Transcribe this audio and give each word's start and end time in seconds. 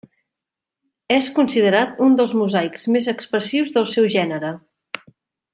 És 1.15 1.27
considerat 1.35 2.01
un 2.07 2.17
dels 2.21 2.35
mosaics 2.41 2.89
més 2.97 3.13
expressius 3.15 3.73
del 3.79 3.89
seu 3.95 4.13
gènere. 4.19 4.55